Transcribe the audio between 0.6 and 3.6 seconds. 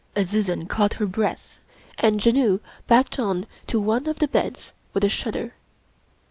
caught her breath, and Janoo backed on